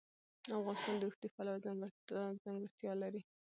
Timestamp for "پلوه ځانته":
1.35-1.87